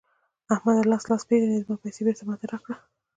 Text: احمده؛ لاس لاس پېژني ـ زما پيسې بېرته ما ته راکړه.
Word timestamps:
احمده؛ 0.53 0.81
لاس 0.91 1.03
لاس 1.09 1.21
پېژني 1.29 1.57
ـ 1.59 1.63
زما 1.63 1.75
پيسې 1.83 2.01
بېرته 2.05 2.23
ما 2.27 2.35
ته 2.39 2.45
راکړه. 2.51 2.75